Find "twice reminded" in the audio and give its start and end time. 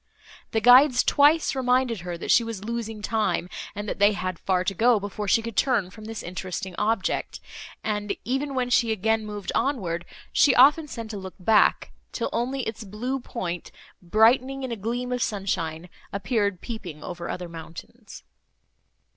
1.03-1.99